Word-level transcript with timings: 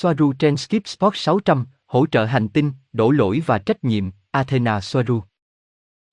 Soaru 0.00 0.32
trên 0.32 0.56
Skip 0.56 0.86
Sport 0.88 1.16
600, 1.16 1.66
hỗ 1.86 2.06
trợ 2.06 2.24
hành 2.24 2.48
tinh, 2.48 2.72
đổ 2.92 3.10
lỗi 3.10 3.42
và 3.46 3.58
trách 3.58 3.84
nhiệm, 3.84 4.10
Athena 4.30 4.80
Soaru. 4.80 5.22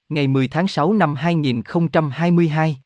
Ngày 0.10 0.28
10 0.28 0.48
tháng 0.48 0.68
6 0.68 0.94
năm 0.94 1.16
2022. 1.16 2.78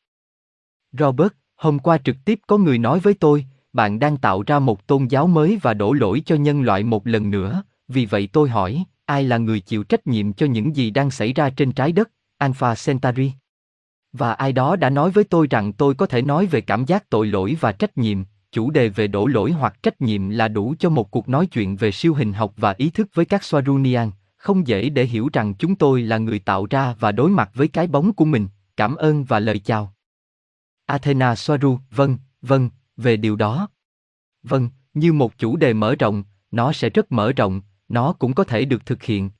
Robert, 0.92 1.32
hôm 1.56 1.78
qua 1.78 1.98
trực 1.98 2.16
tiếp 2.24 2.40
có 2.46 2.58
người 2.58 2.78
nói 2.78 3.00
với 3.00 3.14
tôi, 3.14 3.46
bạn 3.72 3.98
đang 3.98 4.16
tạo 4.16 4.42
ra 4.46 4.58
một 4.58 4.86
tôn 4.86 5.06
giáo 5.06 5.26
mới 5.26 5.58
và 5.62 5.74
đổ 5.74 5.92
lỗi 5.92 6.22
cho 6.26 6.36
nhân 6.36 6.62
loại 6.62 6.82
một 6.82 7.06
lần 7.06 7.30
nữa, 7.30 7.62
vì 7.88 8.06
vậy 8.06 8.28
tôi 8.32 8.48
hỏi, 8.48 8.84
ai 9.04 9.24
là 9.24 9.38
người 9.38 9.60
chịu 9.60 9.82
trách 9.82 10.06
nhiệm 10.06 10.32
cho 10.32 10.46
những 10.46 10.76
gì 10.76 10.90
đang 10.90 11.10
xảy 11.10 11.32
ra 11.32 11.50
trên 11.50 11.72
trái 11.72 11.92
đất, 11.92 12.10
Alpha 12.38 12.74
Centauri? 12.86 13.32
Và 14.12 14.32
ai 14.32 14.52
đó 14.52 14.76
đã 14.76 14.90
nói 14.90 15.10
với 15.10 15.24
tôi 15.24 15.46
rằng 15.50 15.72
tôi 15.72 15.94
có 15.94 16.06
thể 16.06 16.22
nói 16.22 16.46
về 16.46 16.60
cảm 16.60 16.84
giác 16.84 17.10
tội 17.10 17.26
lỗi 17.26 17.56
và 17.60 17.72
trách 17.72 17.98
nhiệm, 17.98 18.24
chủ 18.52 18.70
đề 18.70 18.88
về 18.88 19.06
đổ 19.06 19.26
lỗi 19.26 19.52
hoặc 19.52 19.82
trách 19.82 20.00
nhiệm 20.00 20.28
là 20.28 20.48
đủ 20.48 20.74
cho 20.78 20.90
một 20.90 21.10
cuộc 21.10 21.28
nói 21.28 21.46
chuyện 21.46 21.76
về 21.76 21.90
siêu 21.90 22.14
hình 22.14 22.32
học 22.32 22.52
và 22.56 22.74
ý 22.78 22.90
thức 22.90 23.08
với 23.14 23.24
các 23.24 23.40
Swarunian, 23.40 24.10
không 24.36 24.66
dễ 24.66 24.88
để 24.88 25.04
hiểu 25.04 25.28
rằng 25.32 25.54
chúng 25.54 25.74
tôi 25.74 26.02
là 26.02 26.18
người 26.18 26.38
tạo 26.38 26.66
ra 26.70 26.94
và 27.00 27.12
đối 27.12 27.30
mặt 27.30 27.50
với 27.54 27.68
cái 27.68 27.86
bóng 27.86 28.12
của 28.12 28.24
mình, 28.24 28.48
cảm 28.76 28.96
ơn 28.96 29.24
và 29.24 29.40
lời 29.40 29.58
chào. 29.58 29.94
Athena 30.86 31.34
Swaru, 31.34 31.78
vâng, 31.90 32.18
vâng, 32.42 32.70
về 32.96 33.16
điều 33.16 33.36
đó. 33.36 33.68
Vâng, 34.42 34.68
như 34.94 35.12
một 35.12 35.38
chủ 35.38 35.56
đề 35.56 35.72
mở 35.72 35.94
rộng, 35.94 36.24
nó 36.50 36.72
sẽ 36.72 36.90
rất 36.90 37.12
mở 37.12 37.32
rộng, 37.32 37.60
nó 37.88 38.12
cũng 38.12 38.34
có 38.34 38.44
thể 38.44 38.64
được 38.64 38.86
thực 38.86 39.02
hiện. 39.02 39.30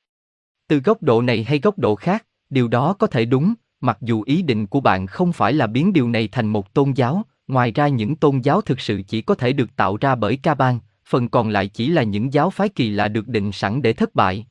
Từ 0.68 0.80
góc 0.80 1.02
độ 1.02 1.22
này 1.22 1.44
hay 1.44 1.58
góc 1.58 1.78
độ 1.78 1.94
khác, 1.94 2.26
điều 2.50 2.68
đó 2.68 2.92
có 2.92 3.06
thể 3.06 3.24
đúng, 3.24 3.54
mặc 3.80 3.98
dù 4.00 4.22
ý 4.22 4.42
định 4.42 4.66
của 4.66 4.80
bạn 4.80 5.06
không 5.06 5.32
phải 5.32 5.52
là 5.52 5.66
biến 5.66 5.92
điều 5.92 6.08
này 6.08 6.28
thành 6.28 6.46
một 6.46 6.74
tôn 6.74 6.92
giáo, 6.92 7.24
ngoài 7.50 7.72
ra 7.72 7.88
những 7.88 8.16
tôn 8.16 8.40
giáo 8.40 8.60
thực 8.60 8.80
sự 8.80 9.02
chỉ 9.08 9.22
có 9.22 9.34
thể 9.34 9.52
được 9.52 9.76
tạo 9.76 9.96
ra 9.96 10.14
bởi 10.14 10.36
ca 10.36 10.54
bang, 10.54 10.78
phần 11.06 11.28
còn 11.28 11.48
lại 11.48 11.68
chỉ 11.68 11.88
là 11.88 12.02
những 12.02 12.32
giáo 12.32 12.50
phái 12.50 12.68
kỳ 12.68 12.90
lạ 12.90 13.08
được 13.08 13.28
định 13.28 13.52
sẵn 13.52 13.82
để 13.82 13.92
thất 13.92 14.14
bại. 14.14 14.46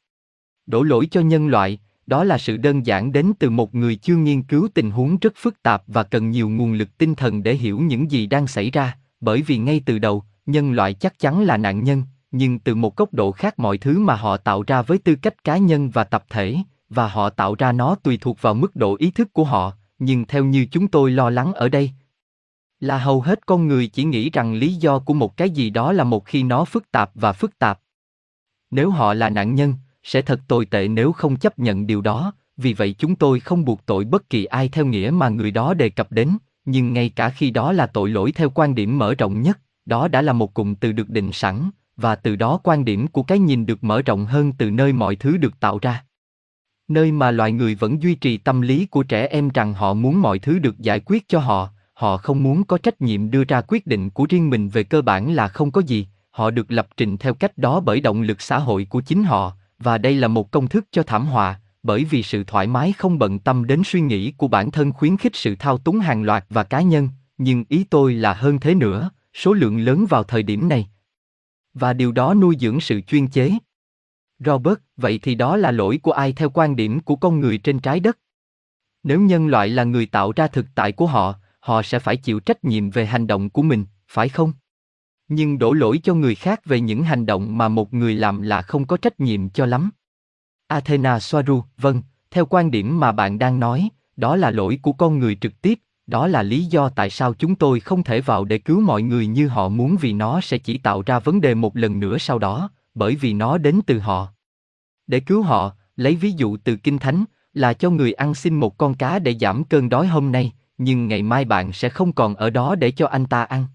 Đổ 0.66 0.84
lỗi 0.84 1.08
cho 1.12 1.22
nhân 1.22 1.48
loại, 1.48 1.80
đó 2.08 2.24
là 2.24 2.38
sự 2.38 2.58
đơn 2.58 2.86
giản 2.86 3.12
đến 3.12 3.32
từ 3.40 3.50
một 3.50 3.76
người 3.76 3.96
chưa 3.96 4.16
nghiên 4.16 4.44
cứu 4.44 4.68
tình 4.74 4.92
huống 4.92 5.18
rất 5.18 5.34
phức 5.36 5.64
tạp 5.64 5.84
và 5.88 6.04
cần 6.04 6.30
nhiều 6.30 6.50
nguồn 6.50 6.74
lực 6.74 6.98
tinh 6.98 7.16
thần 7.16 7.44
để 7.44 7.54
hiểu 7.54 7.80
những 7.80 8.12
gì 8.12 8.28
đang 8.28 8.48
xảy 8.48 8.72
ra, 8.72 8.98
bởi 9.22 9.42
vì 9.42 9.58
ngay 9.58 9.82
từ 9.86 10.00
đầu, 10.00 10.24
nhân 10.46 10.72
loại 10.72 10.94
chắc 10.94 11.20
chắn 11.20 11.42
là 11.42 11.58
nạn 11.58 11.84
nhân, 11.84 12.04
nhưng 12.32 12.60
từ 12.60 12.76
một 12.76 12.96
góc 12.96 13.14
độ 13.14 13.32
khác 13.32 13.60
mọi 13.60 13.78
thứ 13.78 14.00
mà 14.00 14.16
họ 14.16 14.38
tạo 14.38 14.64
ra 14.68 14.82
với 14.82 14.98
tư 14.98 15.16
cách 15.16 15.44
cá 15.44 15.58
nhân 15.58 15.90
và 15.90 16.04
tập 16.04 16.24
thể, 16.30 16.58
và 16.90 17.08
họ 17.08 17.30
tạo 17.30 17.56
ra 17.56 17.72
nó 17.72 17.96
tùy 17.96 18.18
thuộc 18.22 18.42
vào 18.42 18.54
mức 18.54 18.76
độ 18.76 18.96
ý 19.00 19.12
thức 19.12 19.34
của 19.34 19.44
họ, 19.44 19.74
nhưng 20.00 20.26
theo 20.26 20.46
như 20.46 20.66
chúng 20.72 20.88
tôi 20.88 21.12
lo 21.12 21.30
lắng 21.30 21.54
ở 21.54 21.70
đây, 21.70 21.92
là 22.80 22.98
hầu 22.98 23.22
hết 23.22 23.46
con 23.46 23.68
người 23.68 23.88
chỉ 23.88 24.04
nghĩ 24.04 24.30
rằng 24.30 24.54
lý 24.54 24.74
do 24.74 25.00
của 25.00 25.14
một 25.14 25.38
cái 25.38 25.50
gì 25.50 25.70
đó 25.70 25.92
là 25.92 26.04
một 26.04 26.26
khi 26.26 26.44
nó 26.44 26.66
phức 26.66 26.92
tạp 26.92 27.12
và 27.16 27.34
phức 27.34 27.60
tạp. 27.60 27.80
Nếu 28.72 28.90
họ 28.90 29.14
là 29.14 29.30
nạn 29.30 29.56
nhân, 29.56 29.74
sẽ 30.04 30.22
thật 30.22 30.40
tồi 30.48 30.66
tệ 30.66 30.88
nếu 30.88 31.12
không 31.12 31.36
chấp 31.36 31.60
nhận 31.60 31.88
điều 31.88 32.02
đó, 32.02 32.34
vì 32.58 32.74
vậy 32.74 32.96
chúng 32.98 33.16
tôi 33.16 33.40
không 33.40 33.66
buộc 33.66 33.86
tội 33.86 34.06
bất 34.06 34.30
kỳ 34.30 34.46
ai 34.46 34.70
theo 34.70 34.86
nghĩa 34.86 35.12
mà 35.14 35.30
người 35.30 35.52
đó 35.52 35.74
đề 35.74 35.90
cập 35.90 36.12
đến, 36.12 36.38
nhưng 36.66 36.94
ngay 36.94 37.10
cả 37.10 37.30
khi 37.30 37.52
đó 37.52 37.72
là 37.72 37.88
tội 37.88 38.10
lỗi 38.10 38.32
theo 38.32 38.50
quan 38.50 38.76
điểm 38.76 38.98
mở 38.98 39.16
rộng 39.16 39.42
nhất, 39.42 39.60
đó 39.86 40.08
đã 40.08 40.22
là 40.22 40.34
một 40.34 40.54
cụm 40.54 40.76
từ 40.76 40.92
được 40.92 41.10
định 41.10 41.32
sẵn, 41.32 41.70
và 41.98 42.16
từ 42.16 42.36
đó 42.36 42.60
quan 42.64 42.86
điểm 42.86 43.08
của 43.08 43.24
cái 43.24 43.40
nhìn 43.40 43.66
được 43.66 43.84
mở 43.84 44.02
rộng 44.02 44.26
hơn 44.26 44.52
từ 44.58 44.72
nơi 44.72 44.94
mọi 44.94 45.16
thứ 45.16 45.38
được 45.38 45.60
tạo 45.60 45.80
ra. 45.82 46.06
Nơi 46.88 47.12
mà 47.12 47.32
loài 47.32 47.52
người 47.52 47.76
vẫn 47.76 48.02
duy 48.02 48.16
trì 48.16 48.38
tâm 48.38 48.62
lý 48.62 48.86
của 48.86 49.04
trẻ 49.04 49.28
em 49.28 49.50
rằng 49.50 49.74
họ 49.74 49.94
muốn 49.94 50.22
mọi 50.22 50.40
thứ 50.40 50.60
được 50.60 50.80
giải 50.80 51.00
quyết 51.06 51.28
cho 51.28 51.40
họ, 51.40 51.70
họ 52.00 52.18
không 52.18 52.44
muốn 52.44 52.64
có 52.64 52.78
trách 52.78 53.02
nhiệm 53.02 53.32
đưa 53.32 53.44
ra 53.44 53.62
quyết 53.68 53.88
định 53.88 54.10
của 54.10 54.26
riêng 54.30 54.50
mình 54.50 54.70
về 54.70 54.84
cơ 54.84 55.02
bản 55.02 55.34
là 55.34 55.48
không 55.48 55.72
có 55.72 55.82
gì, 55.82 56.08
họ 56.32 56.52
được 56.52 56.72
lập 56.72 56.88
trình 56.98 57.18
theo 57.18 57.34
cách 57.34 57.58
đó 57.58 57.80
bởi 57.80 58.02
động 58.02 58.22
lực 58.22 58.42
xã 58.42 58.60
hội 58.60 58.88
của 58.90 59.02
chính 59.02 59.24
họ, 59.24 59.54
và 59.80 59.98
đây 59.98 60.16
là 60.16 60.28
một 60.28 60.52
công 60.52 60.68
thức 60.68 60.86
cho 60.92 61.04
thảm 61.04 61.26
họa, 61.26 61.60
bởi 61.84 62.04
vì 62.04 62.24
sự 62.24 62.44
thoải 62.44 62.68
mái 62.68 62.94
không 62.94 63.20
bận 63.20 63.40
tâm 63.40 63.68
đến 63.68 63.82
suy 63.86 64.02
nghĩ 64.02 64.32
của 64.32 64.48
bản 64.48 64.72
thân 64.72 64.94
khuyến 64.94 65.18
khích 65.18 65.36
sự 65.36 65.56
thao 65.56 65.78
túng 65.78 66.00
hàng 66.00 66.24
loạt 66.24 66.46
và 66.50 66.64
cá 66.64 66.82
nhân, 66.82 67.10
nhưng 67.38 67.64
ý 67.70 67.84
tôi 67.84 68.14
là 68.14 68.34
hơn 68.34 68.60
thế 68.60 68.76
nữa, 68.76 69.10
số 69.34 69.54
lượng 69.54 69.80
lớn 69.80 70.06
vào 70.10 70.24
thời 70.24 70.44
điểm 70.44 70.70
này. 70.70 70.90
Và 71.74 71.94
điều 71.94 72.12
đó 72.12 72.34
nuôi 72.34 72.58
dưỡng 72.60 72.80
sự 72.80 73.02
chuyên 73.02 73.28
chế. 73.28 73.52
Robert, 74.46 74.78
vậy 74.98 75.20
thì 75.22 75.36
đó 75.36 75.58
là 75.58 75.72
lỗi 75.72 76.00
của 76.04 76.12
ai 76.12 76.34
theo 76.34 76.50
quan 76.50 76.76
điểm 76.76 77.00
của 77.00 77.16
con 77.16 77.40
người 77.40 77.58
trên 77.58 77.80
trái 77.80 78.00
đất? 78.00 78.18
Nếu 79.04 79.22
nhân 79.22 79.48
loại 79.48 79.70
là 79.70 79.84
người 79.84 80.06
tạo 80.06 80.32
ra 80.36 80.48
thực 80.48 80.66
tại 80.76 80.92
của 80.92 81.06
họ, 81.06 81.36
họ 81.60 81.84
sẽ 81.84 82.00
phải 82.00 82.18
chịu 82.18 82.40
trách 82.40 82.64
nhiệm 82.64 82.90
về 82.90 83.06
hành 83.06 83.28
động 83.28 83.50
của 83.50 83.62
mình, 83.62 83.86
phải 84.08 84.30
không? 84.30 84.54
Nhưng 85.28 85.58
đổ 85.58 85.74
lỗi 85.74 86.00
cho 86.04 86.14
người 86.14 86.36
khác 86.36 86.66
về 86.66 86.80
những 86.80 87.04
hành 87.04 87.26
động 87.26 87.58
mà 87.58 87.68
một 87.68 87.94
người 87.94 88.16
làm 88.16 88.42
là 88.42 88.62
không 88.62 88.86
có 88.86 88.98
trách 88.98 89.20
nhiệm 89.20 89.50
cho 89.50 89.66
lắm. 89.66 89.90
Athena 90.68 91.20
Soaru, 91.20 91.64
vâng, 91.78 92.02
theo 92.32 92.46
quan 92.46 92.72
điểm 92.72 93.00
mà 93.00 93.12
bạn 93.12 93.40
đang 93.40 93.60
nói, 93.60 93.90
đó 94.18 94.36
là 94.36 94.52
lỗi 94.52 94.80
của 94.82 94.94
con 94.94 95.20
người 95.20 95.36
trực 95.42 95.62
tiếp, 95.62 95.80
đó 96.08 96.28
là 96.28 96.44
lý 96.44 96.66
do 96.66 96.90
tại 96.90 97.10
sao 97.10 97.34
chúng 97.34 97.56
tôi 97.56 97.80
không 97.80 98.04
thể 98.04 98.22
vào 98.22 98.46
để 98.46 98.58
cứu 98.58 98.82
mọi 98.82 99.02
người 99.02 99.28
như 99.28 99.48
họ 99.48 99.70
muốn 99.70 99.98
vì 100.02 100.14
nó 100.14 100.42
sẽ 100.42 100.58
chỉ 100.58 100.78
tạo 100.78 101.04
ra 101.06 101.20
vấn 101.20 101.42
đề 101.42 101.56
một 101.56 101.78
lần 101.78 102.00
nữa 102.00 102.18
sau 102.18 102.40
đó, 102.40 102.70
bởi 102.94 103.16
vì 103.16 103.34
nó 103.34 103.58
đến 103.58 103.80
từ 103.88 104.00
họ. 104.00 104.28
Để 105.08 105.20
cứu 105.20 105.42
họ, 105.42 105.72
lấy 105.96 106.16
ví 106.16 106.32
dụ 106.32 106.58
từ 106.58 106.76
Kinh 106.76 107.00
Thánh, 107.00 107.26
là 107.54 107.74
cho 107.74 107.90
người 107.90 108.14
ăn 108.14 108.36
xin 108.36 108.56
một 108.56 108.78
con 108.78 108.94
cá 108.94 109.20
để 109.20 109.36
giảm 109.40 109.64
cơn 109.64 109.90
đói 109.90 110.08
hôm 110.08 110.32
nay, 110.32 110.54
nhưng 110.80 111.08
ngày 111.08 111.24
mai 111.24 111.46
bạn 111.46 111.74
sẽ 111.74 111.90
không 111.90 112.14
còn 112.14 112.36
ở 112.36 112.50
đó 112.50 112.76
để 112.76 112.92
cho 112.92 113.08
anh 113.08 113.26
ta 113.26 113.44
ăn. 113.44 113.66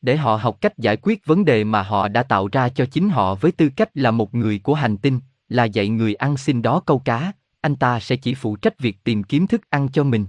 Để 0.00 0.16
họ 0.16 0.36
học 0.36 0.60
cách 0.60 0.78
giải 0.78 0.96
quyết 0.96 1.26
vấn 1.26 1.44
đề 1.44 1.64
mà 1.64 1.82
họ 1.82 2.08
đã 2.08 2.22
tạo 2.22 2.48
ra 2.52 2.68
cho 2.68 2.86
chính 2.86 3.08
họ 3.08 3.34
với 3.34 3.52
tư 3.52 3.68
cách 3.76 3.90
là 3.94 4.10
một 4.10 4.34
người 4.34 4.58
của 4.58 4.74
hành 4.74 4.96
tinh, 4.96 5.20
là 5.48 5.64
dạy 5.64 5.88
người 5.88 6.14
ăn 6.14 6.36
xin 6.36 6.62
đó 6.62 6.80
câu 6.80 6.98
cá, 6.98 7.32
anh 7.60 7.76
ta 7.76 8.00
sẽ 8.00 8.16
chỉ 8.16 8.34
phụ 8.34 8.56
trách 8.56 8.78
việc 8.78 9.04
tìm 9.04 9.22
kiếm 9.22 9.46
thức 9.46 9.70
ăn 9.70 9.88
cho 9.92 10.04
mình. 10.04 10.26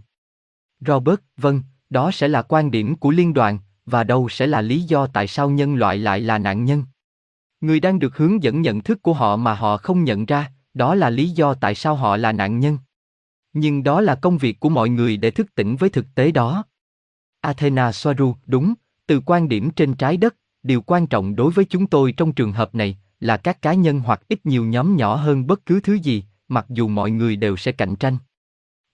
Robert, 0.79 1.19
vâng, 1.37 1.61
đó 1.89 2.11
sẽ 2.11 2.27
là 2.27 2.41
quan 2.41 2.71
điểm 2.71 2.95
của 2.95 3.11
liên 3.11 3.33
đoàn, 3.33 3.59
và 3.85 4.03
đâu 4.03 4.29
sẽ 4.29 4.47
là 4.47 4.61
lý 4.61 4.81
do 4.81 5.07
tại 5.07 5.27
sao 5.27 5.49
nhân 5.49 5.75
loại 5.75 5.97
lại 5.97 6.19
là 6.21 6.37
nạn 6.37 6.65
nhân. 6.65 6.83
Người 7.61 7.79
đang 7.79 7.99
được 7.99 8.17
hướng 8.17 8.43
dẫn 8.43 8.61
nhận 8.61 8.81
thức 8.81 9.01
của 9.01 9.13
họ 9.13 9.35
mà 9.35 9.53
họ 9.53 9.77
không 9.77 10.03
nhận 10.03 10.25
ra, 10.25 10.51
đó 10.73 10.95
là 10.95 11.09
lý 11.09 11.29
do 11.29 11.53
tại 11.53 11.75
sao 11.75 11.95
họ 11.95 12.17
là 12.17 12.31
nạn 12.31 12.59
nhân. 12.59 12.77
Nhưng 13.53 13.83
đó 13.83 14.01
là 14.01 14.15
công 14.15 14.37
việc 14.37 14.59
của 14.59 14.69
mọi 14.69 14.89
người 14.89 15.17
để 15.17 15.31
thức 15.31 15.55
tỉnh 15.55 15.75
với 15.75 15.89
thực 15.89 16.05
tế 16.15 16.31
đó. 16.31 16.63
Athena 17.41 17.91
Soaru, 17.91 18.35
đúng, 18.45 18.73
từ 19.07 19.21
quan 19.25 19.49
điểm 19.49 19.71
trên 19.71 19.93
trái 19.93 20.17
đất, 20.17 20.35
điều 20.63 20.81
quan 20.81 21.07
trọng 21.07 21.35
đối 21.35 21.51
với 21.51 21.65
chúng 21.65 21.87
tôi 21.87 22.11
trong 22.11 22.33
trường 22.33 22.51
hợp 22.51 22.75
này 22.75 22.97
là 23.19 23.37
các 23.37 23.61
cá 23.61 23.73
nhân 23.73 23.99
hoặc 23.99 24.21
ít 24.27 24.45
nhiều 24.45 24.65
nhóm 24.65 24.95
nhỏ 24.95 25.15
hơn 25.15 25.47
bất 25.47 25.65
cứ 25.65 25.79
thứ 25.79 25.93
gì, 25.93 26.23
mặc 26.47 26.65
dù 26.69 26.87
mọi 26.87 27.11
người 27.11 27.35
đều 27.35 27.57
sẽ 27.57 27.71
cạnh 27.71 27.95
tranh. 27.95 28.17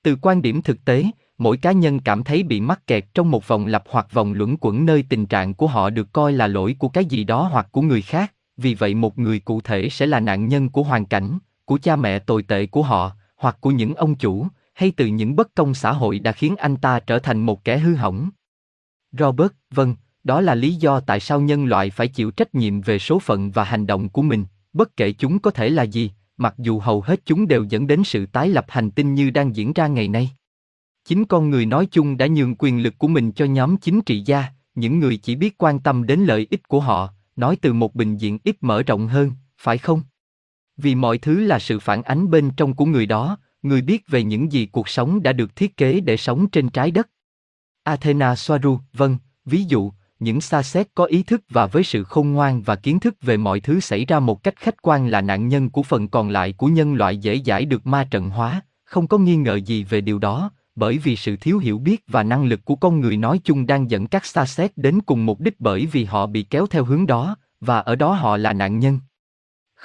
Từ 0.04 0.16
quan 0.22 0.42
điểm 0.42 0.62
thực 0.62 0.86
tế, 0.86 1.06
mỗi 1.38 1.58
cá 1.58 1.72
nhân 1.72 2.00
cảm 2.00 2.24
thấy 2.24 2.44
bị 2.44 2.62
mắc 2.62 2.88
kẹt 2.88 3.06
trong 3.14 3.32
một 3.32 3.48
vòng 3.48 3.66
lặp 3.66 3.84
hoặc 3.90 4.14
vòng 4.14 4.34
luẩn 4.34 4.58
quẩn 4.62 4.86
nơi 4.86 5.06
tình 5.10 5.26
trạng 5.26 5.54
của 5.54 5.68
họ 5.68 5.90
được 5.90 6.14
coi 6.14 6.34
là 6.34 6.48
lỗi 6.48 6.76
của 6.80 6.90
cái 6.90 7.06
gì 7.06 7.24
đó 7.24 7.50
hoặc 7.52 7.68
của 7.72 7.82
người 7.82 8.02
khác, 8.02 8.34
vì 8.58 8.74
vậy 8.74 8.96
một 8.96 9.20
người 9.20 9.40
cụ 9.40 9.62
thể 9.62 9.90
sẽ 9.90 10.06
là 10.06 10.20
nạn 10.20 10.48
nhân 10.48 10.70
của 10.70 10.84
hoàn 10.84 11.06
cảnh, 11.06 11.38
của 11.66 11.80
cha 11.82 11.96
mẹ 11.96 12.20
tồi 12.20 12.44
tệ 12.44 12.66
của 12.66 12.84
họ, 12.84 13.12
hoặc 13.36 13.58
của 13.62 13.72
những 13.72 13.96
ông 13.96 14.16
chủ, 14.16 14.48
hay 14.74 14.92
từ 14.92 15.06
những 15.06 15.36
bất 15.36 15.56
công 15.56 15.74
xã 15.74 15.92
hội 15.92 16.20
đã 16.20 16.32
khiến 16.32 16.56
anh 16.56 16.78
ta 16.78 17.00
trở 17.00 17.20
thành 17.20 17.46
một 17.46 17.64
kẻ 17.64 17.78
hư 17.78 17.96
hỏng. 17.96 18.30
Robert, 19.12 19.52
vâng, 19.72 19.96
đó 20.24 20.42
là 20.42 20.56
lý 20.56 20.76
do 20.76 21.00
tại 21.00 21.20
sao 21.20 21.42
nhân 21.42 21.66
loại 21.66 21.90
phải 21.90 22.08
chịu 22.08 22.32
trách 22.32 22.56
nhiệm 22.56 22.82
về 22.82 23.00
số 23.00 23.20
phận 23.20 23.52
và 23.52 23.64
hành 23.64 23.88
động 23.88 24.10
của 24.10 24.22
mình, 24.22 24.46
bất 24.74 24.98
kể 24.98 25.12
chúng 25.12 25.40
có 25.40 25.52
thể 25.52 25.70
là 25.70 25.84
gì, 25.84 26.12
mặc 26.38 26.54
dù 26.58 26.80
hầu 26.80 27.02
hết 27.02 27.22
chúng 27.26 27.48
đều 27.48 27.64
dẫn 27.64 27.88
đến 27.88 28.04
sự 28.04 28.26
tái 28.26 28.50
lập 28.50 28.66
hành 28.68 28.92
tinh 28.92 29.14
như 29.14 29.30
đang 29.30 29.56
diễn 29.56 29.74
ra 29.74 29.88
ngày 29.88 30.08
nay. 30.08 30.30
Chính 31.06 31.26
con 31.26 31.50
người 31.50 31.66
nói 31.66 31.88
chung 31.92 32.18
đã 32.18 32.28
nhường 32.28 32.56
quyền 32.56 32.84
lực 32.84 32.98
của 32.98 33.08
mình 33.08 33.32
cho 33.32 33.46
nhóm 33.46 33.78
chính 33.78 34.02
trị 34.02 34.22
gia, 34.26 34.46
những 34.76 35.00
người 35.00 35.18
chỉ 35.18 35.36
biết 35.36 35.58
quan 35.58 35.80
tâm 35.80 36.06
đến 36.06 36.20
lợi 36.20 36.48
ích 36.50 36.68
của 36.68 36.80
họ, 36.80 37.10
nói 37.36 37.58
từ 37.62 37.74
một 37.74 37.96
bình 37.96 38.18
diện 38.18 38.40
ít 38.44 38.56
mở 38.62 38.84
rộng 38.84 39.08
hơn, 39.08 39.32
phải 39.58 39.78
không? 39.78 40.02
Vì 40.78 40.96
mọi 40.96 41.18
thứ 41.18 41.40
là 41.40 41.60
sự 41.60 41.80
phản 41.80 42.04
ánh 42.04 42.30
bên 42.30 42.52
trong 42.58 42.74
của 42.74 42.86
người 42.86 43.06
đó, 43.06 43.38
người 43.62 43.82
biết 43.82 44.08
về 44.08 44.24
những 44.24 44.52
gì 44.52 44.66
cuộc 44.66 44.90
sống 44.90 45.24
đã 45.24 45.34
được 45.34 45.56
thiết 45.56 45.78
kế 45.78 46.00
để 46.00 46.18
sống 46.18 46.50
trên 46.50 46.70
trái 46.70 46.92
đất. 46.92 47.10
Athena 47.84 48.36
Soaru, 48.36 48.80
vâng, 48.94 49.18
ví 49.46 49.64
dụ, 49.64 49.92
những 50.20 50.42
xa 50.42 50.64
xét 50.64 50.88
có 50.96 51.06
ý 51.06 51.24
thức 51.24 51.42
và 51.50 51.66
với 51.66 51.84
sự 51.84 52.04
khôn 52.04 52.32
ngoan 52.32 52.62
và 52.62 52.76
kiến 52.76 53.00
thức 53.00 53.16
về 53.22 53.38
mọi 53.38 53.60
thứ 53.60 53.80
xảy 53.80 54.06
ra 54.06 54.20
một 54.20 54.44
cách 54.44 54.56
khách 54.58 54.82
quan 54.82 55.08
là 55.08 55.22
nạn 55.22 55.48
nhân 55.48 55.70
của 55.70 55.84
phần 55.84 56.08
còn 56.08 56.30
lại 56.30 56.54
của 56.54 56.68
nhân 56.68 56.94
loại 56.94 57.18
dễ 57.18 57.42
dãi 57.46 57.66
được 57.66 57.88
ma 57.88 58.08
trận 58.12 58.30
hóa, 58.30 58.62
không 58.84 59.08
có 59.08 59.18
nghi 59.18 59.36
ngờ 59.36 59.56
gì 59.56 59.84
về 59.84 60.02
điều 60.02 60.20
đó, 60.20 60.52
bởi 60.76 60.98
vì 60.98 61.16
sự 61.16 61.36
thiếu 61.36 61.58
hiểu 61.58 61.80
biết 61.80 62.04
và 62.08 62.24
năng 62.24 62.46
lực 62.46 62.66
của 62.66 62.76
con 62.76 63.00
người 63.00 63.18
nói 63.18 63.40
chung 63.44 63.66
đang 63.66 63.92
dẫn 63.92 64.08
các 64.08 64.26
xa 64.26 64.46
xét 64.46 64.78
đến 64.78 65.02
cùng 65.02 65.26
mục 65.26 65.40
đích 65.40 65.60
bởi 65.60 65.86
vì 65.86 66.04
họ 66.04 66.28
bị 66.28 66.44
kéo 66.44 66.68
theo 66.68 66.84
hướng 66.84 67.06
đó, 67.06 67.38
và 67.62 67.80
ở 67.80 67.96
đó 67.96 68.14
họ 68.14 68.38
là 68.38 68.54
nạn 68.54 68.80
nhân. 68.80 69.00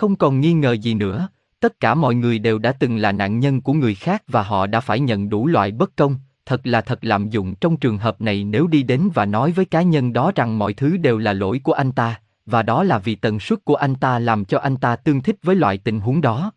Không 0.00 0.17
còn 0.17 0.41
nghi 0.41 0.52
ngờ 0.52 0.73
gì 0.73 0.94
nữa, 0.94 1.29
tất 1.61 1.81
cả 1.81 1.94
mọi 1.94 2.14
người 2.14 2.38
đều 2.38 2.58
đã 2.58 2.73
từng 2.73 2.97
là 2.97 3.12
nạn 3.12 3.38
nhân 3.38 3.61
của 3.61 3.73
người 3.73 3.94
khác 3.94 4.23
và 4.29 4.43
họ 4.43 4.67
đã 4.67 4.81
phải 4.81 5.00
nhận 5.00 5.29
đủ 5.29 5.47
loại 5.47 5.73
bất 5.73 5.97
công, 5.97 6.17
thật 6.47 6.67
là 6.67 6.81
thật 6.81 6.99
lạm 7.02 7.31
dụng 7.31 7.55
trong 7.55 7.76
trường 7.76 7.99
hợp 7.99 8.20
này 8.20 8.44
nếu 8.44 8.67
đi 8.67 8.82
đến 8.82 9.11
và 9.14 9.26
nói 9.26 9.52
với 9.52 9.64
cá 9.64 9.82
nhân 9.82 10.12
đó 10.12 10.32
rằng 10.35 10.58
mọi 10.58 10.75
thứ 10.75 10.97
đều 10.97 11.19
là 11.19 11.32
lỗi 11.32 11.61
của 11.64 11.73
anh 11.73 11.93
ta, 11.93 12.20
và 12.47 12.62
đó 12.62 12.82
là 12.82 12.99
vì 12.99 13.14
tần 13.14 13.41
suất 13.41 13.64
của 13.64 13.75
anh 13.75 13.94
ta 13.94 14.19
làm 14.19 14.44
cho 14.44 14.58
anh 14.58 14.76
ta 14.76 14.97
tương 14.97 15.23
thích 15.23 15.37
với 15.43 15.56
loại 15.56 15.79
tình 15.79 16.00
huống 16.00 16.20
đó. 16.20 16.52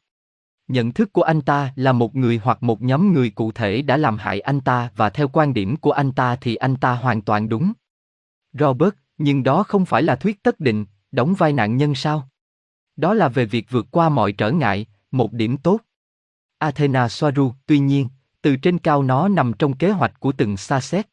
Nhận 0.68 0.92
thức 0.92 1.14
của 1.14 1.24
anh 1.24 1.42
ta 1.42 1.74
là 1.76 1.92
một 1.92 2.16
người 2.16 2.40
hoặc 2.44 2.64
một 2.64 2.82
nhóm 2.82 3.14
người 3.14 3.30
cụ 3.30 3.52
thể 3.52 3.82
đã 3.82 3.98
làm 3.98 4.18
hại 4.18 4.40
anh 4.40 4.62
ta 4.62 4.90
và 4.96 5.10
theo 5.10 5.28
quan 5.28 5.54
điểm 5.54 5.76
của 5.76 5.92
anh 5.92 6.12
ta 6.12 6.36
thì 6.36 6.56
anh 6.56 6.76
ta 6.76 6.94
hoàn 6.94 7.22
toàn 7.22 7.50
đúng. 7.50 7.74
Robert, 8.54 8.94
nhưng 9.18 9.44
đó 9.44 9.64
không 9.64 9.86
phải 9.86 10.04
là 10.04 10.16
thuyết 10.16 10.44
tất 10.44 10.60
định, 10.60 10.86
đóng 11.12 11.34
vai 11.34 11.54
nạn 11.54 11.78
nhân 11.78 11.96
sao? 11.96 12.28
Đó 12.96 13.14
là 13.14 13.30
về 13.30 13.46
việc 13.46 13.66
vượt 13.70 13.88
qua 13.92 14.10
mọi 14.10 14.32
trở 14.32 14.52
ngại, 14.52 14.86
một 15.12 15.34
điểm 15.34 15.58
tốt. 15.58 15.80
Athena 16.58 17.10
Soaru, 17.10 17.54
tuy 17.66 17.80
nhiên, 17.80 18.10
từ 18.42 18.56
trên 18.56 18.80
cao 18.80 19.04
nó 19.04 19.28
nằm 19.28 19.54
trong 19.60 19.78
kế 19.78 19.92
hoạch 19.92 20.20
của 20.20 20.32
từng 20.32 20.58
xa 20.58 20.80
xét. 20.80 21.08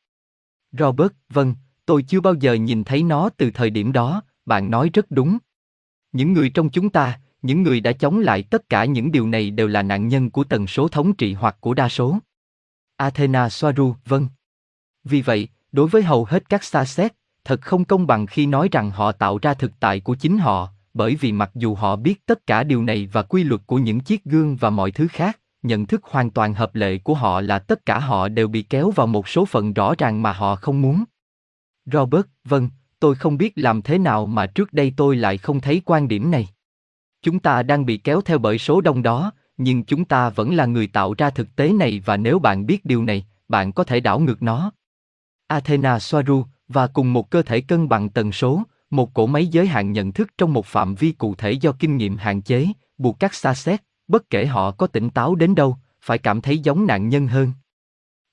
Robert, 0.73 1.13
vâng, 1.29 1.55
tôi 1.87 2.03
chưa 2.03 2.21
bao 2.21 2.35
giờ 2.35 2.55
nhìn 2.55 2.85
thấy 2.85 3.03
nó 3.03 3.31
từ 3.37 3.51
thời 3.51 3.71
điểm 3.71 3.93
đó, 3.93 4.23
bạn 4.47 4.71
nói 4.71 4.91
rất 4.93 5.11
đúng. 5.11 5.39
Những 6.13 6.33
người 6.33 6.51
trong 6.51 6.71
chúng 6.71 6.91
ta, 6.91 7.21
những 7.43 7.63
người 7.63 7.81
đã 7.81 7.93
chống 7.93 8.19
lại 8.19 8.43
tất 8.43 8.69
cả 8.69 8.85
những 8.85 9.13
điều 9.13 9.27
này 9.27 9.51
đều 9.51 9.69
là 9.69 9.83
nạn 9.83 10.09
nhân 10.09 10.31
của 10.31 10.45
tần 10.45 10.67
số 10.67 10.89
thống 10.89 11.13
trị 11.13 11.33
hoặc 11.33 11.57
của 11.61 11.75
đa 11.75 11.89
số. 11.89 12.19
Athena 12.97 13.49
Soaru, 13.49 13.95
vâng. 14.05 14.29
Vì 15.05 15.23
vậy, 15.23 15.49
đối 15.73 15.89
với 15.89 16.03
hầu 16.03 16.25
hết 16.25 16.49
các 16.49 16.65
xa 16.65 16.85
xét, 16.85 17.13
thật 17.45 17.61
không 17.61 17.85
công 17.85 18.07
bằng 18.07 18.27
khi 18.27 18.47
nói 18.47 18.69
rằng 18.73 18.91
họ 18.91 19.13
tạo 19.13 19.39
ra 19.43 19.55
thực 19.55 19.73
tại 19.81 20.01
của 20.01 20.15
chính 20.15 20.39
họ, 20.39 20.73
bởi 20.95 21.15
vì 21.15 21.33
mặc 21.33 21.51
dù 21.55 21.75
họ 21.75 21.97
biết 21.97 22.27
tất 22.27 22.47
cả 22.47 22.65
điều 22.65 22.83
này 22.83 23.09
và 23.13 23.23
quy 23.23 23.45
luật 23.45 23.61
của 23.67 23.79
những 23.79 24.01
chiếc 24.01 24.25
gương 24.25 24.57
và 24.57 24.71
mọi 24.71 24.91
thứ 24.91 25.09
khác, 25.09 25.41
nhận 25.63 25.87
thức 25.87 26.05
hoàn 26.05 26.31
toàn 26.31 26.55
hợp 26.55 26.75
lệ 26.75 26.99
của 26.99 27.15
họ 27.15 27.41
là 27.41 27.59
tất 27.59 27.87
cả 27.87 27.99
họ 27.99 28.29
đều 28.29 28.49
bị 28.49 28.63
kéo 28.63 28.91
vào 28.91 29.07
một 29.07 29.29
số 29.29 29.45
phận 29.45 29.73
rõ 29.73 29.95
ràng 29.99 30.23
mà 30.23 30.33
họ 30.33 30.57
không 30.57 30.83
muốn. 30.83 31.05
Robert, 31.87 32.27
vâng, 32.45 32.69
tôi 33.01 33.15
không 33.15 33.39
biết 33.39 33.53
làm 33.57 33.83
thế 33.83 33.99
nào 33.99 34.27
mà 34.27 34.47
trước 34.47 34.73
đây 34.73 34.93
tôi 34.97 35.17
lại 35.17 35.39
không 35.39 35.61
thấy 35.61 35.83
quan 35.85 36.09
điểm 36.09 36.31
này. 36.31 36.49
Chúng 37.23 37.39
ta 37.39 37.63
đang 37.63 37.87
bị 37.87 37.97
kéo 37.97 38.21
theo 38.21 38.39
bởi 38.39 38.59
số 38.59 38.81
đông 38.81 39.03
đó, 39.03 39.33
nhưng 39.57 39.85
chúng 39.85 40.05
ta 40.05 40.31
vẫn 40.31 40.55
là 40.55 40.67
người 40.67 40.87
tạo 40.87 41.15
ra 41.19 41.31
thực 41.31 41.57
tế 41.57 41.73
này 41.73 42.03
và 42.05 42.17
nếu 42.17 42.39
bạn 42.39 42.67
biết 42.67 42.85
điều 42.85 43.05
này, 43.05 43.27
bạn 43.49 43.73
có 43.73 43.85
thể 43.85 44.01
đảo 44.01 44.21
ngược 44.21 44.43
nó. 44.43 44.73
Athena 45.47 45.99
Soaru, 45.99 46.45
và 46.69 46.87
cùng 46.87 47.13
một 47.13 47.31
cơ 47.31 47.43
thể 47.43 47.61
cân 47.61 47.89
bằng 47.89 48.09
tần 48.09 48.33
số, 48.33 48.63
một 48.91 49.15
cỗ 49.15 49.27
máy 49.27 49.47
giới 49.47 49.67
hạn 49.67 49.93
nhận 49.93 50.13
thức 50.13 50.31
trong 50.39 50.53
một 50.53 50.67
phạm 50.67 50.95
vi 50.95 51.13
cụ 51.13 51.35
thể 51.35 51.53
do 51.53 51.73
kinh 51.73 51.97
nghiệm 51.97 52.17
hạn 52.17 52.43
chế, 52.43 52.67
buộc 52.99 53.21
các 53.21 53.35
xa 53.35 53.55
xét, 53.55 53.83
bất 54.09 54.31
kể 54.31 54.47
họ 54.47 54.71
có 54.71 54.87
tỉnh 54.87 55.11
táo 55.11 55.35
đến 55.35 55.55
đâu, 55.55 55.77
phải 56.03 56.19
cảm 56.19 56.41
thấy 56.41 56.59
giống 56.59 56.87
nạn 56.87 57.09
nhân 57.09 57.27
hơn. 57.27 57.53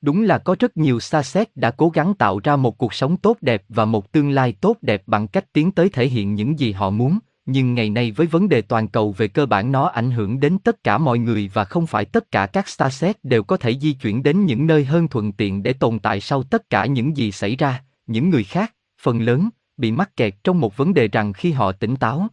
Đúng 0.02 0.24
là 0.24 0.38
có 0.38 0.56
rất 0.60 0.78
nhiều 0.78 1.00
xa 1.00 1.24
xét 1.24 1.56
đã 1.56 1.72
cố 1.72 1.90
gắng 1.90 2.14
tạo 2.14 2.40
ra 2.44 2.56
một 2.56 2.78
cuộc 2.78 2.94
sống 2.94 3.18
tốt 3.18 3.38
đẹp 3.42 3.64
và 3.70 3.86
một 3.86 4.12
tương 4.12 4.30
lai 4.30 4.54
tốt 4.62 4.78
đẹp 4.82 5.04
bằng 5.06 5.28
cách 5.28 5.54
tiến 5.54 5.72
tới 5.72 5.90
thể 5.90 6.08
hiện 6.08 6.36
những 6.36 6.60
gì 6.60 6.72
họ 6.72 6.90
muốn, 6.90 7.20
nhưng 7.46 7.74
ngày 7.74 7.90
nay 7.90 8.12
với 8.12 8.28
vấn 8.28 8.50
đề 8.50 8.62
toàn 8.62 8.88
cầu 8.88 9.12
về 9.18 9.28
cơ 9.28 9.46
bản 9.46 9.72
nó 9.72 9.88
ảnh 9.88 10.12
hưởng 10.12 10.40
đến 10.40 10.58
tất 10.64 10.84
cả 10.84 10.98
mọi 10.98 11.20
người 11.20 11.52
và 11.54 11.66
không 11.66 11.88
phải 11.88 12.06
tất 12.06 12.32
cả 12.32 12.46
các 12.46 12.70
xa 12.70 12.90
xét 12.90 13.24
đều 13.24 13.44
có 13.44 13.58
thể 13.58 13.80
di 13.80 13.94
chuyển 13.94 14.24
đến 14.24 14.46
những 14.46 14.68
nơi 14.68 14.86
hơn 14.86 15.08
thuận 15.08 15.32
tiện 15.32 15.64
để 15.64 15.74
tồn 15.74 16.00
tại 16.00 16.22
sau 16.22 16.44
tất 16.44 16.70
cả 16.70 16.86
những 16.86 17.18
gì 17.18 17.32
xảy 17.32 17.56
ra, 17.56 17.84
những 18.08 18.30
người 18.30 18.44
khác, 18.44 18.74
phần 19.02 19.22
lớn, 19.22 19.50
bị 19.78 19.92
mắc 19.92 20.16
kẹt 20.16 20.36
trong 20.44 20.60
một 20.60 20.78
vấn 20.78 20.94
đề 20.94 21.08
rằng 21.08 21.34
khi 21.34 21.52
họ 21.52 21.72
tỉnh 21.72 21.96
táo, 21.96 22.28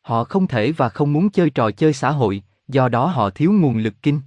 họ 0.00 0.24
không 0.24 0.46
thể 0.46 0.72
và 0.72 0.88
không 0.88 1.12
muốn 1.12 1.30
chơi 1.30 1.50
trò 1.50 1.70
chơi 1.70 1.92
xã 1.92 2.10
hội, 2.10 2.42
do 2.68 2.88
đó 2.88 3.06
họ 3.06 3.30
thiếu 3.30 3.52
nguồn 3.52 3.76
lực 3.76 3.94
kinh 4.02 4.20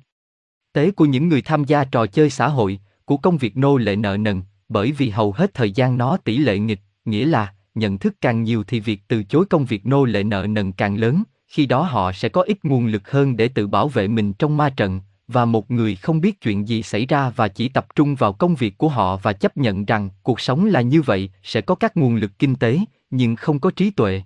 tế 0.74 0.92
của 0.92 1.06
những 1.06 1.28
người 1.28 1.42
tham 1.42 1.64
gia 1.64 1.84
trò 1.84 2.06
chơi 2.06 2.30
xã 2.30 2.48
hội, 2.48 2.80
của 3.06 3.18
công 3.18 3.38
việc 3.38 3.58
nô 3.58 3.78
lệ 3.78 3.96
nợ 3.96 4.18
nần, 4.18 4.42
bởi 4.70 4.92
vì 4.92 5.10
hầu 5.10 5.32
hết 5.32 5.54
thời 5.54 5.72
gian 5.72 5.98
nó 5.98 6.18
tỷ 6.18 6.38
lệ 6.38 6.60
nghịch, 6.60 6.80
nghĩa 7.06 7.26
là 7.26 7.54
nhận 7.76 7.98
thức 7.98 8.16
càng 8.22 8.44
nhiều 8.44 8.64
thì 8.64 8.80
việc 8.80 9.02
từ 9.08 9.24
chối 9.24 9.46
công 9.46 9.66
việc 9.66 9.86
nô 9.86 10.06
lệ 10.06 10.24
nợ 10.24 10.48
nần 10.50 10.72
càng 10.72 10.98
lớn, 10.98 11.24
khi 11.48 11.66
đó 11.66 11.82
họ 11.82 12.12
sẽ 12.12 12.30
có 12.30 12.42
ít 12.42 12.66
nguồn 12.66 12.88
lực 12.88 13.12
hơn 13.12 13.38
để 13.38 13.48
tự 13.48 13.68
bảo 13.68 13.88
vệ 13.88 14.08
mình 14.08 14.34
trong 14.34 14.58
ma 14.58 14.70
trận, 14.70 15.02
và 15.28 15.46
một 15.46 15.72
người 15.72 15.96
không 15.96 16.22
biết 16.22 16.42
chuyện 16.42 16.68
gì 16.68 16.84
xảy 16.84 17.06
ra 17.06 17.30
và 17.30 17.48
chỉ 17.48 17.70
tập 17.70 17.88
trung 17.96 18.16
vào 18.16 18.34
công 18.34 18.56
việc 18.56 18.78
của 18.78 18.90
họ 18.90 19.18
và 19.18 19.34
chấp 19.34 19.58
nhận 19.58 19.86
rằng 19.86 20.10
cuộc 20.24 20.40
sống 20.40 20.66
là 20.66 20.82
như 20.82 21.02
vậy, 21.02 21.30
sẽ 21.44 21.62
có 21.62 21.76
các 21.76 21.98
nguồn 21.98 22.16
lực 22.16 22.32
kinh 22.40 22.56
tế, 22.56 22.80
nhưng 23.10 23.36
không 23.36 23.60
có 23.60 23.72
trí 23.72 23.90
tuệ. 23.92 24.22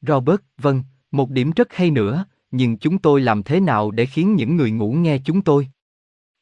Robert 0.00 0.40
vâng 0.58 0.82
một 1.10 1.30
điểm 1.30 1.50
rất 1.56 1.72
hay 1.72 1.90
nữa, 1.90 2.24
nhưng 2.50 2.78
chúng 2.78 2.98
tôi 2.98 3.20
làm 3.20 3.42
thế 3.42 3.60
nào 3.60 3.90
để 3.90 4.06
khiến 4.06 4.34
những 4.34 4.56
người 4.56 4.70
ngủ 4.70 4.92
nghe 4.92 5.18
chúng 5.24 5.42
tôi? 5.42 5.68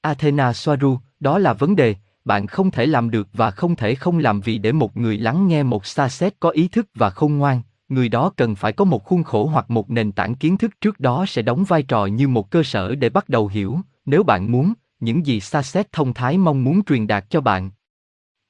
Athena 0.01 0.53
soaru 0.53 0.99
đó 1.21 1.39
là 1.39 1.53
vấn 1.53 1.77
đề, 1.77 1.95
bạn 2.25 2.47
không 2.47 2.71
thể 2.71 2.87
làm 2.87 3.11
được 3.11 3.29
và 3.33 3.51
không 3.51 3.77
thể 3.77 3.95
không 3.95 4.19
làm 4.19 4.41
vì 4.41 4.59
để 4.59 4.73
một 4.73 4.97
người 4.97 5.19
lắng 5.19 5.49
nghe 5.49 5.63
một 5.63 5.87
xa 5.87 6.09
xét 6.09 6.41
có 6.41 6.51
ý 6.51 6.69
thức 6.69 6.89
và 6.95 7.11
khôn 7.11 7.39
ngoan 7.39 7.63
người 7.89 8.09
đó 8.09 8.33
cần 8.37 8.55
phải 8.55 8.73
có 8.73 8.85
một 8.85 9.05
khuôn 9.05 9.23
khổ 9.23 9.47
hoặc 9.47 9.71
một 9.71 9.91
nền 9.91 10.13
tảng 10.13 10.35
kiến 10.35 10.57
thức 10.57 10.81
trước 10.81 11.01
đó 11.01 11.25
sẽ 11.29 11.43
đóng 11.43 11.65
vai 11.65 11.83
trò 11.83 12.07
như 12.07 12.29
một 12.29 12.51
cơ 12.51 12.63
sở 12.63 12.95
để 12.95 13.09
bắt 13.09 13.29
đầu 13.29 13.49
hiểu. 13.49 13.79
Nếu 14.07 14.23
bạn 14.23 14.53
muốn, 14.53 14.73
những 15.01 15.27
gì 15.27 15.41
xa 15.41 15.63
xét 15.63 15.93
thông 15.93 16.15
thái 16.15 16.39
mong 16.39 16.65
muốn 16.65 16.85
truyền 16.85 17.07
đạt 17.07 17.31
cho 17.31 17.41
bạn. 17.41 17.71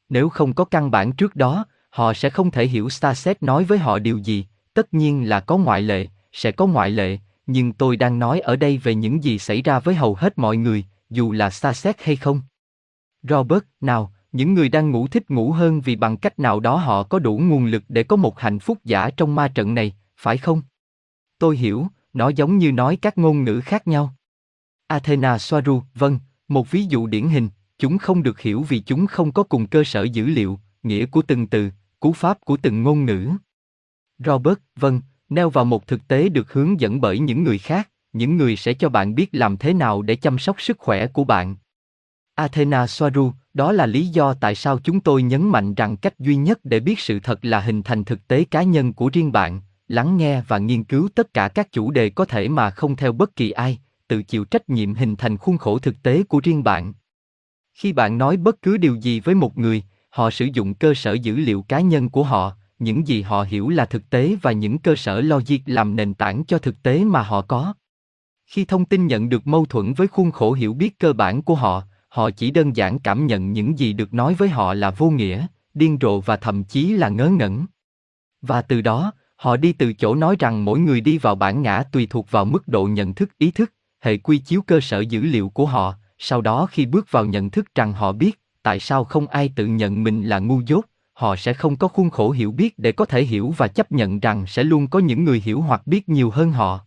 Nếu 0.09 0.29
không 0.29 0.53
có 0.53 0.65
căn 0.65 0.91
bản 0.91 1.13
trước 1.13 1.37
đó, 1.37 1.67
họ 1.91 2.15
sẽ 2.15 2.31
không 2.31 2.51
thể 2.51 2.67
hiểu 2.67 2.91
xa 2.91 3.15
xét 3.15 3.43
nói 3.43 3.65
với 3.65 3.79
họ 3.79 3.99
điều 3.99 4.19
gì. 4.19 4.47
Tất 4.75 4.95
nhiên 4.95 5.29
là 5.29 5.41
có 5.41 5.57
ngoại 5.57 5.83
lệ, 5.83 6.07
sẽ 6.33 6.53
có 6.53 6.67
ngoại 6.67 6.91
lệ, 6.91 7.19
nhưng 7.47 7.73
tôi 7.73 7.97
đang 7.97 8.19
nói 8.19 8.41
ở 8.41 8.57
đây 8.57 8.79
về 8.79 8.95
những 8.95 9.25
gì 9.25 9.39
xảy 9.39 9.63
ra 9.63 9.79
với 9.79 9.95
hầu 9.95 10.15
hết 10.15 10.39
mọi 10.39 10.57
người, 10.57 10.85
dù 11.11 11.33
là 11.33 11.51
xa 11.51 11.73
xét 11.73 12.03
hay 12.03 12.17
không. 12.17 12.41
Robert, 13.23 13.65
nào 13.81 14.14
những 14.35 14.55
người 14.55 14.69
đang 14.69 14.91
ngủ 14.91 15.07
thích 15.07 15.31
ngủ 15.31 15.53
hơn 15.53 15.81
vì 15.81 15.97
bằng 15.97 16.17
cách 16.17 16.39
nào 16.39 16.61
đó 16.61 16.77
họ 16.77 17.03
có 17.03 17.19
đủ 17.19 17.39
nguồn 17.39 17.67
lực 17.67 17.83
để 17.89 18.03
có 18.03 18.17
một 18.17 18.41
hạnh 18.41 18.59
phúc 18.59 18.79
giả 18.85 19.11
trong 19.11 19.35
ma 19.35 19.49
trận 19.49 19.75
này, 19.75 19.95
phải 20.17 20.39
không? 20.39 20.63
Tôi 21.39 21.57
hiểu, 21.57 21.87
nó 22.13 22.29
giống 22.29 22.59
như 22.59 22.73
nói 22.73 22.99
các 23.03 23.19
ngôn 23.19 23.45
ngữ 23.45 23.61
khác 23.61 23.87
nhau. 23.87 24.15
Athena 24.87 25.39
Soaru, 25.39 25.83
vâng, 25.95 26.19
một 26.49 26.71
ví 26.71 26.85
dụ 26.85 27.07
điển 27.07 27.29
hình, 27.29 27.49
chúng 27.79 27.99
không 27.99 28.23
được 28.23 28.41
hiểu 28.41 28.63
vì 28.63 28.79
chúng 28.79 29.07
không 29.07 29.33
có 29.33 29.43
cùng 29.43 29.67
cơ 29.67 29.85
sở 29.85 30.03
dữ 30.03 30.27
liệu, 30.27 30.59
nghĩa 30.83 31.07
của 31.07 31.23
từng 31.23 31.47
từ, 31.47 31.71
cú 32.01 32.13
pháp 32.13 32.41
của 32.41 32.57
từng 32.57 32.83
ngôn 32.83 33.05
ngữ. 33.05 33.31
Robert, 34.19 34.59
vâng, 34.77 35.01
neo 35.29 35.51
vào 35.51 35.65
một 35.65 35.87
thực 35.87 36.09
tế 36.09 36.29
được 36.29 36.53
hướng 36.53 36.81
dẫn 36.81 37.01
bởi 37.01 37.19
những 37.19 37.45
người 37.45 37.59
khác, 37.59 37.91
những 38.13 38.37
người 38.37 38.57
sẽ 38.57 38.75
cho 38.75 38.89
bạn 38.89 39.15
biết 39.15 39.29
làm 39.33 39.57
thế 39.57 39.75
nào 39.75 40.03
để 40.03 40.17
chăm 40.17 40.39
sóc 40.39 40.61
sức 40.61 40.79
khỏe 40.79 41.07
của 41.07 41.25
bạn. 41.25 41.57
Athena 42.35 42.87
Soaru, 42.87 43.33
đó 43.55 43.73
là 43.73 43.87
lý 43.87 44.07
do 44.07 44.35
tại 44.35 44.55
sao 44.55 44.79
chúng 44.79 45.01
tôi 45.01 45.23
nhấn 45.23 45.49
mạnh 45.49 45.75
rằng 45.75 45.97
cách 45.97 46.19
duy 46.19 46.37
nhất 46.37 46.59
để 46.65 46.81
biết 46.81 46.99
sự 46.99 47.21
thật 47.21 47.45
là 47.45 47.61
hình 47.61 47.83
thành 47.83 48.05
thực 48.05 48.29
tế 48.29 48.45
cá 48.45 48.63
nhân 48.63 48.93
của 48.93 49.11
riêng 49.13 49.33
bạn, 49.33 49.61
lắng 49.89 50.17
nghe 50.17 50.43
và 50.49 50.59
nghiên 50.59 50.85
cứu 50.85 51.09
tất 51.15 51.35
cả 51.35 51.49
các 51.49 51.73
chủ 51.73 51.91
đề 51.91 52.11
có 52.11 52.25
thể 52.25 52.49
mà 52.49 52.71
không 52.71 52.97
theo 52.97 53.13
bất 53.13 53.37
kỳ 53.37 53.51
ai, 53.51 53.79
tự 54.09 54.23
chịu 54.23 54.45
trách 54.45 54.69
nhiệm 54.69 54.95
hình 54.95 55.17
thành 55.17 55.37
khuôn 55.37 55.59
khổ 55.59 55.79
thực 55.79 56.03
tế 56.03 56.23
của 56.23 56.41
riêng 56.45 56.65
bạn. 56.65 56.93
Khi 57.75 57.93
bạn 57.93 58.19
nói 58.19 58.37
bất 58.37 58.63
cứ 58.63 58.77
điều 58.77 58.95
gì 58.95 59.21
với 59.21 59.35
một 59.35 59.59
người, 59.59 59.83
họ 60.11 60.31
sử 60.31 60.49
dụng 60.53 60.75
cơ 60.75 60.95
sở 60.95 61.13
dữ 61.13 61.37
liệu 61.37 61.63
cá 61.63 61.81
nhân 61.81 62.09
của 62.09 62.23
họ, 62.23 62.53
những 62.79 63.09
gì 63.09 63.23
họ 63.23 63.43
hiểu 63.43 63.69
là 63.69 63.85
thực 63.85 64.11
tế 64.11 64.37
và 64.43 64.53
những 64.53 64.79
cơ 64.79 64.97
sở 64.97 65.21
logic 65.21 65.59
làm 65.67 65.97
nền 65.97 66.15
tảng 66.15 66.45
cho 66.45 66.59
thực 66.59 66.83
tế 66.83 67.05
mà 67.05 67.23
họ 67.23 67.43
có. 67.43 67.75
Khi 68.47 68.65
thông 68.65 68.85
tin 68.85 69.07
nhận 69.07 69.29
được 69.29 69.47
mâu 69.47 69.67
thuẫn 69.67 69.95
với 69.95 70.07
khuôn 70.07 70.31
khổ 70.31 70.53
hiểu 70.53 70.75
biết 70.75 70.99
cơ 70.99 71.13
bản 71.13 71.43
của 71.43 71.55
họ, 71.55 71.83
họ 72.15 72.31
chỉ 72.31 72.51
đơn 72.51 72.77
giản 72.77 72.99
cảm 72.99 73.27
nhận 73.27 73.53
những 73.53 73.79
gì 73.79 73.93
được 73.93 74.15
nói 74.15 74.35
với 74.35 74.49
họ 74.49 74.75
là 74.75 74.91
vô 74.91 75.11
nghĩa, 75.11 75.47
điên 75.75 75.99
rồ 76.01 76.21
và 76.21 76.37
thậm 76.37 76.65
chí 76.65 76.93
là 76.93 77.09
ngớ 77.09 77.29
ngẩn. 77.29 77.67
Và 78.43 78.63
từ 78.63 78.81
đó, 78.81 79.13
họ 79.37 79.57
đi 79.57 79.73
từ 79.73 79.93
chỗ 79.93 80.15
nói 80.15 80.37
rằng 80.39 80.65
mỗi 80.65 80.79
người 80.79 81.01
đi 81.01 81.19
vào 81.19 81.35
bản 81.35 81.63
ngã 81.63 81.83
tùy 81.93 82.07
thuộc 82.11 82.31
vào 82.31 82.45
mức 82.45 82.69
độ 82.69 82.85
nhận 82.85 83.15
thức, 83.15 83.39
ý 83.39 83.51
thức, 83.51 83.73
hệ 84.01 84.17
quy 84.17 84.39
chiếu 84.39 84.63
cơ 84.63 84.81
sở 84.81 85.01
dữ 85.01 85.21
liệu 85.21 85.49
của 85.49 85.67
họ. 85.67 85.95
Sau 86.19 86.41
đó 86.41 86.67
khi 86.67 86.87
bước 86.87 87.11
vào 87.11 87.25
nhận 87.25 87.51
thức 87.51 87.75
rằng 87.75 87.93
họ 87.93 88.13
biết 88.13 88.41
tại 88.63 88.81
sao 88.81 89.05
không 89.05 89.27
ai 89.27 89.53
tự 89.57 89.67
nhận 89.67 90.05
mình 90.05 90.23
là 90.23 90.39
ngu 90.39 90.61
dốt, 90.61 90.85
họ 91.13 91.37
sẽ 91.37 91.53
không 91.53 91.77
có 91.77 91.89
khuôn 91.89 92.11
khổ 92.11 92.31
hiểu 92.31 92.53
biết 92.53 92.79
để 92.79 92.93
có 92.93 93.05
thể 93.05 93.25
hiểu 93.25 93.55
và 93.57 93.69
chấp 93.69 93.93
nhận 93.93 94.21
rằng 94.21 94.47
sẽ 94.47 94.65
luôn 94.65 94.87
có 94.87 94.99
những 94.99 95.25
người 95.25 95.43
hiểu 95.45 95.61
hoặc 95.61 95.87
biết 95.87 96.09
nhiều 96.09 96.31
hơn 96.31 96.53
họ. 96.53 96.81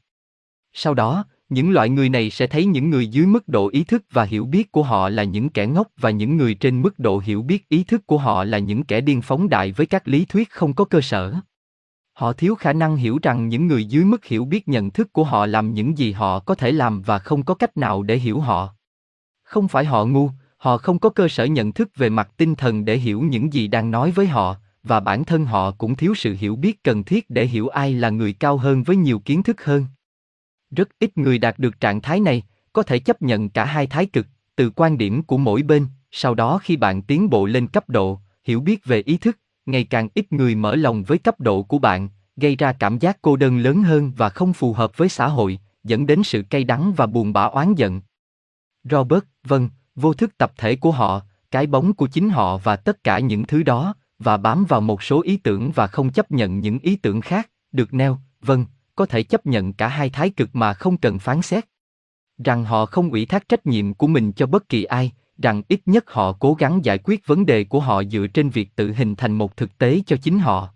Sau 0.74 0.94
đó 0.94 1.26
những 1.50 1.72
loại 1.72 1.90
người 1.90 2.10
này 2.10 2.30
sẽ 2.30 2.48
thấy 2.48 2.66
những 2.66 2.90
người 2.90 3.08
dưới 3.08 3.26
mức 3.26 3.48
độ 3.48 3.70
ý 3.70 3.84
thức 3.84 4.04
và 4.12 4.24
hiểu 4.24 4.46
biết 4.46 4.72
của 4.72 4.84
họ 4.84 5.10
là 5.10 5.24
những 5.24 5.50
kẻ 5.50 5.68
ngốc 5.68 5.88
và 5.98 6.10
những 6.10 6.38
người 6.38 6.54
trên 6.54 6.82
mức 6.82 7.00
độ 7.00 7.20
hiểu 7.20 7.42
biết 7.42 7.70
ý 7.70 7.84
thức 7.84 8.08
của 8.08 8.18
họ 8.18 8.44
là 8.44 8.58
những 8.58 8.84
kẻ 8.84 9.02
điên 9.02 9.22
phóng 9.22 9.50
đại 9.50 9.72
với 9.72 9.86
các 9.86 10.08
lý 10.08 10.26
thuyết 10.26 10.50
không 10.50 10.74
có 10.74 10.86
cơ 10.86 11.02
sở. 11.02 11.34
Họ 12.14 12.34
thiếu 12.34 12.56
khả 12.56 12.74
năng 12.74 12.96
hiểu 12.96 13.20
rằng 13.22 13.50
những 13.50 13.68
người 13.68 13.86
dưới 13.86 14.06
mức 14.06 14.26
hiểu 14.26 14.46
biết 14.46 14.68
nhận 14.68 14.92
thức 14.92 15.14
của 15.14 15.24
họ 15.24 15.46
làm 15.46 15.74
những 15.74 15.98
gì 15.98 16.12
họ 16.12 16.40
có 16.40 16.56
thể 16.56 16.72
làm 16.72 17.02
và 17.02 17.20
không 17.20 17.44
có 17.44 17.54
cách 17.54 17.78
nào 17.78 18.04
để 18.04 18.18
hiểu 18.18 18.40
họ. 18.40 18.70
Không 19.44 19.68
phải 19.68 19.86
họ 19.86 20.06
ngu, 20.06 20.30
họ 20.58 20.78
không 20.78 21.00
có 21.00 21.10
cơ 21.10 21.28
sở 21.28 21.46
nhận 21.46 21.72
thức 21.72 21.90
về 21.96 22.10
mặt 22.10 22.30
tinh 22.38 22.56
thần 22.56 22.86
để 22.86 22.98
hiểu 22.98 23.22
những 23.22 23.54
gì 23.54 23.68
đang 23.68 23.92
nói 23.92 24.12
với 24.12 24.28
họ, 24.28 24.56
và 24.84 25.00
bản 25.00 25.26
thân 25.26 25.46
họ 25.46 25.72
cũng 25.72 25.96
thiếu 25.96 26.16
sự 26.16 26.36
hiểu 26.40 26.56
biết 26.56 26.84
cần 26.84 27.04
thiết 27.04 27.30
để 27.30 27.46
hiểu 27.46 27.68
ai 27.68 27.94
là 27.94 28.10
người 28.10 28.34
cao 28.34 28.58
hơn 28.58 28.84
với 28.84 28.96
nhiều 28.96 29.20
kiến 29.20 29.44
thức 29.44 29.64
hơn 29.64 29.86
rất 30.72 30.90
ít 31.00 31.18
người 31.18 31.38
đạt 31.38 31.60
được 31.60 31.80
trạng 31.80 32.02
thái 32.02 32.20
này, 32.20 32.44
có 32.74 32.84
thể 32.84 33.00
chấp 33.00 33.22
nhận 33.22 33.50
cả 33.50 33.66
hai 33.66 33.88
thái 33.88 34.06
cực, 34.06 34.28
từ 34.56 34.70
quan 34.76 34.98
điểm 34.98 35.24
của 35.24 35.38
mỗi 35.38 35.64
bên, 35.64 35.86
sau 36.12 36.36
đó 36.36 36.60
khi 36.64 36.76
bạn 36.76 37.02
tiến 37.02 37.30
bộ 37.30 37.46
lên 37.46 37.68
cấp 37.68 37.90
độ, 37.90 38.20
hiểu 38.44 38.60
biết 38.60 38.86
về 38.86 39.02
ý 39.02 39.18
thức, 39.18 39.38
ngày 39.66 39.84
càng 39.84 40.10
ít 40.14 40.34
người 40.34 40.56
mở 40.56 40.76
lòng 40.76 41.04
với 41.04 41.18
cấp 41.18 41.40
độ 41.40 41.64
của 41.64 41.80
bạn, 41.80 42.10
gây 42.36 42.56
ra 42.56 42.74
cảm 42.74 43.00
giác 43.00 43.18
cô 43.22 43.36
đơn 43.36 43.58
lớn 43.58 43.84
hơn 43.84 44.12
và 44.18 44.30
không 44.30 44.54
phù 44.54 44.74
hợp 44.74 44.98
với 44.98 45.10
xã 45.10 45.28
hội, 45.28 45.60
dẫn 45.84 46.06
đến 46.06 46.24
sự 46.24 46.44
cay 46.50 46.64
đắng 46.64 46.94
và 46.94 47.06
buồn 47.06 47.34
bã 47.34 47.44
oán 47.44 47.76
giận. 47.76 48.02
Robert, 48.84 49.24
vâng, 49.44 49.70
vô 49.96 50.14
thức 50.14 50.38
tập 50.38 50.52
thể 50.58 50.76
của 50.76 50.92
họ, 50.92 51.22
cái 51.52 51.68
bóng 51.68 51.94
của 51.94 52.08
chính 52.08 52.30
họ 52.30 52.58
và 52.58 52.76
tất 52.76 53.04
cả 53.04 53.20
những 53.20 53.46
thứ 53.46 53.64
đó, 53.64 53.96
và 54.20 54.38
bám 54.38 54.66
vào 54.66 54.82
một 54.82 55.04
số 55.04 55.22
ý 55.22 55.38
tưởng 55.38 55.72
và 55.76 55.88
không 55.88 56.10
chấp 56.10 56.32
nhận 56.32 56.60
những 56.60 56.80
ý 56.80 56.96
tưởng 56.96 57.22
khác, 57.22 57.50
được 57.72 57.94
nêu, 57.94 58.18
vâng, 58.42 58.66
có 58.98 59.06
thể 59.06 59.24
chấp 59.24 59.46
nhận 59.46 59.74
cả 59.74 59.88
hai 59.88 60.10
thái 60.10 60.30
cực 60.30 60.50
mà 60.54 60.74
không 60.74 60.98
cần 60.98 61.20
phán 61.20 61.42
xét. 61.42 61.66
Rằng 62.44 62.64
họ 62.64 62.86
không 62.86 63.12
ủy 63.12 63.26
thác 63.26 63.50
trách 63.50 63.66
nhiệm 63.66 63.94
của 63.94 64.08
mình 64.08 64.32
cho 64.32 64.46
bất 64.46 64.70
kỳ 64.70 64.84
ai, 64.84 65.12
rằng 65.38 65.62
ít 65.68 65.82
nhất 65.86 66.04
họ 66.08 66.34
cố 66.40 66.54
gắng 66.54 66.86
giải 66.86 66.98
quyết 67.04 67.28
vấn 67.28 67.46
đề 67.46 67.64
của 67.64 67.80
họ 67.80 68.04
dựa 68.04 68.28
trên 68.28 68.50
việc 68.50 68.76
tự 68.76 68.94
hình 68.94 69.16
thành 69.16 69.32
một 69.32 69.58
thực 69.58 69.78
tế 69.78 70.02
cho 70.06 70.18
chính 70.18 70.40
họ. 70.40 70.74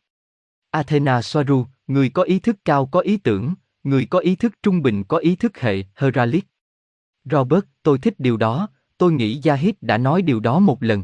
Athena 0.71 1.21
Soaru, 1.21 1.65
người 1.87 2.09
có 2.09 2.23
ý 2.23 2.39
thức 2.39 2.57
cao 2.65 2.85
có 2.85 2.99
ý 2.99 3.17
tưởng, 3.17 3.53
người 3.83 4.05
có 4.05 4.19
ý 4.19 4.35
thức 4.35 4.53
trung 4.63 4.81
bình 4.81 5.03
có 5.03 5.17
ý 5.17 5.35
thức 5.35 5.59
hệ 5.59 5.83
Heralic. 5.95 6.45
Robert, 7.25 7.63
tôi 7.83 7.97
thích 7.97 8.15
điều 8.17 8.37
đó, 8.37 8.67
tôi 8.97 9.11
nghĩ 9.11 9.41
Yahid 9.45 9.73
đã 9.81 9.97
nói 9.97 10.21
điều 10.21 10.39
đó 10.39 10.59
một 10.59 10.83
lần. 10.83 11.03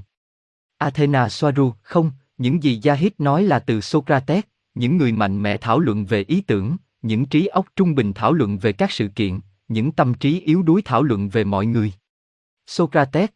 Athena 0.77 1.29
Soaru, 1.29 1.73
không, 1.81 2.11
những 2.37 2.63
gì 2.63 2.81
Yahid 2.83 3.11
nói 3.17 3.43
là 3.43 3.59
từ 3.59 3.81
Socrates, 3.81 4.43
những 4.75 4.97
người 4.97 5.11
mạnh 5.11 5.43
mẽ 5.43 5.57
thảo 5.57 5.79
luận 5.79 6.05
về 6.05 6.23
ý 6.27 6.41
tưởng, 6.41 6.77
những 7.01 7.25
trí 7.25 7.45
óc 7.45 7.65
trung 7.75 7.95
bình 7.95 8.13
thảo 8.13 8.33
luận 8.33 8.57
về 8.57 8.73
các 8.73 8.91
sự 8.91 9.07
kiện, 9.15 9.39
những 9.67 9.91
tâm 9.91 10.13
trí 10.13 10.41
yếu 10.41 10.63
đuối 10.63 10.81
thảo 10.85 11.03
luận 11.03 11.29
về 11.29 11.43
mọi 11.43 11.65
người. 11.65 11.93
Socrates, 12.67 13.29